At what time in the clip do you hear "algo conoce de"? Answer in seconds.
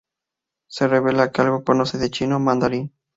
1.43-2.09